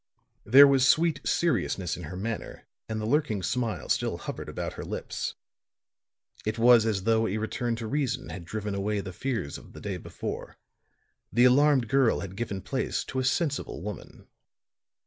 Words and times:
There 0.45 0.65
was 0.65 0.87
sweet 0.87 1.21
seriousness 1.23 1.95
in 1.95 2.05
her 2.05 2.15
manner; 2.17 2.63
and 2.89 2.99
the 2.99 3.05
lurking 3.05 3.43
smile 3.43 3.87
still 3.87 4.17
hovered 4.17 4.49
about 4.49 4.73
her 4.73 4.83
lips. 4.83 5.35
It 6.43 6.57
was 6.57 6.87
as 6.87 7.03
though 7.03 7.27
a 7.27 7.37
return 7.37 7.75
to 7.75 7.85
reason 7.85 8.29
had 8.29 8.43
driven 8.43 8.73
away 8.73 9.01
the 9.01 9.13
fears 9.13 9.59
of 9.59 9.73
the 9.73 9.79
day 9.79 9.97
before 9.97 10.57
the 11.31 11.45
alarmed 11.45 11.87
girl 11.87 12.21
had 12.21 12.35
given 12.35 12.63
place 12.63 13.03
to 13.03 13.19
a 13.19 13.23
sensible 13.23 13.83
woman. 13.83 14.25